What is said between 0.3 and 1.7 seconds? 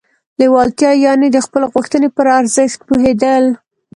لېوالتیا يانې د خپلې